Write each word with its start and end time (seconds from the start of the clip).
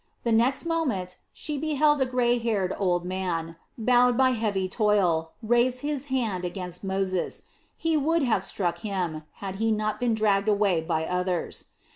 The 0.23 0.31
next 0.31 0.65
moment 0.65 1.17
she 1.31 1.59
beheld 1.59 2.01
a 2.01 2.07
grey 2.07 2.39
haired 2.39 2.73
old 2.79 3.05
man, 3.05 3.55
bowed 3.77 4.17
by 4.17 4.31
heavy 4.31 4.67
toil, 4.67 5.33
raise 5.43 5.81
his 5.81 6.07
fist 6.07 6.43
against 6.43 6.83
Moses. 6.83 7.43
He 7.77 7.95
would 7.95 8.23
have 8.23 8.41
struck 8.41 8.79
him, 8.79 9.21
had 9.33 9.57
he 9.57 9.71
not 9.71 9.99
been 9.99 10.15
dragged 10.15 10.47
away 10.47 10.81
by 10.81 11.05
others. 11.05 11.67